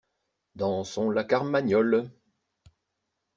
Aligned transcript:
Dansons 0.55 1.11
la 1.11 1.23
Carmagnole! 1.23 2.09